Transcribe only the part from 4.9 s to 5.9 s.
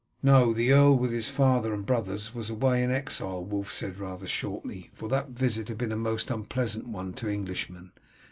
for that visit had